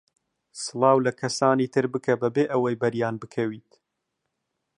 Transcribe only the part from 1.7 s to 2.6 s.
تر بکە بەبێ